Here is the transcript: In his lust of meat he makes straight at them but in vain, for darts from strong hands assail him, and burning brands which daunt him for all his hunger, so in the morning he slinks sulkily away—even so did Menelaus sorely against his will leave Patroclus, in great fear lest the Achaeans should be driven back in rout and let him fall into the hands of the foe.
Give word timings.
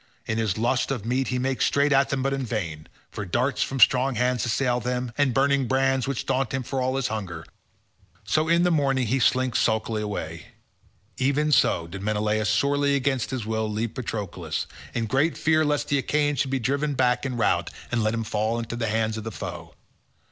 In 0.25 0.39
his 0.39 0.57
lust 0.57 0.89
of 0.89 1.05
meat 1.05 1.27
he 1.27 1.37
makes 1.37 1.63
straight 1.65 1.93
at 1.93 2.09
them 2.09 2.23
but 2.23 2.33
in 2.33 2.43
vain, 2.43 2.87
for 3.11 3.23
darts 3.23 3.61
from 3.61 3.79
strong 3.79 4.15
hands 4.15 4.43
assail 4.47 4.79
him, 4.79 5.11
and 5.15 5.31
burning 5.31 5.67
brands 5.67 6.07
which 6.07 6.25
daunt 6.25 6.53
him 6.55 6.63
for 6.63 6.81
all 6.81 6.95
his 6.95 7.09
hunger, 7.09 7.45
so 8.23 8.49
in 8.49 8.63
the 8.63 8.71
morning 8.71 9.05
he 9.05 9.19
slinks 9.19 9.59
sulkily 9.59 10.01
away—even 10.01 11.51
so 11.51 11.85
did 11.85 12.01
Menelaus 12.01 12.49
sorely 12.49 12.95
against 12.95 13.29
his 13.29 13.45
will 13.45 13.71
leave 13.71 13.93
Patroclus, 13.93 14.65
in 14.95 15.05
great 15.05 15.37
fear 15.37 15.63
lest 15.63 15.89
the 15.89 15.99
Achaeans 15.99 16.39
should 16.39 16.49
be 16.49 16.57
driven 16.57 16.95
back 16.95 17.23
in 17.23 17.37
rout 17.37 17.69
and 17.91 18.01
let 18.01 18.15
him 18.15 18.23
fall 18.23 18.57
into 18.57 18.75
the 18.75 18.87
hands 18.87 19.17
of 19.19 19.23
the 19.23 19.31
foe. 19.31 19.75